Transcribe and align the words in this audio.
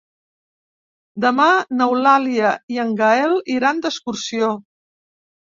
Demà 1.25 1.45
n'Eulàlia 1.81 2.53
i 2.77 2.81
en 2.87 2.97
Gaël 3.03 3.39
iran 3.59 3.85
d'excursió. 3.85 4.53